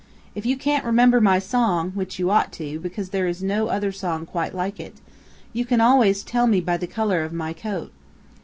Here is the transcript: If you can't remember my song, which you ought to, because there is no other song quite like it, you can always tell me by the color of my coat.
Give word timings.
If 0.33 0.47
you 0.47 0.57
can't 0.57 0.83
remember 0.83 1.21
my 1.21 1.37
song, 1.37 1.91
which 1.91 2.17
you 2.17 2.31
ought 2.31 2.51
to, 2.53 2.79
because 2.79 3.09
there 3.09 3.27
is 3.27 3.43
no 3.43 3.67
other 3.67 3.91
song 3.91 4.25
quite 4.25 4.55
like 4.55 4.79
it, 4.79 4.95
you 5.53 5.63
can 5.63 5.79
always 5.79 6.23
tell 6.23 6.47
me 6.47 6.59
by 6.59 6.77
the 6.77 6.87
color 6.87 7.21
of 7.23 7.31
my 7.33 7.53
coat. 7.53 7.91